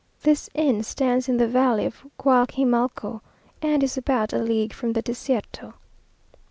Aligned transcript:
This 0.23 0.49
inn 0.55 0.81
stands 0.81 1.29
in 1.29 1.37
the 1.37 1.47
valley 1.47 1.85
of 1.85 2.07
Guajimalco, 2.17 3.21
and 3.61 3.83
is 3.83 3.97
about 3.97 4.33
a 4.33 4.39
league 4.39 4.73
from 4.73 4.93
the 4.93 5.03
Desierto. 5.03 5.75